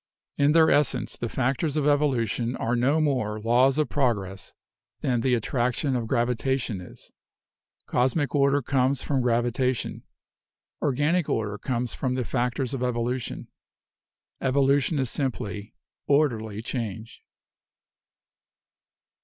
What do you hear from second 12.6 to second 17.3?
of evolution. Evolution is simply orderly change.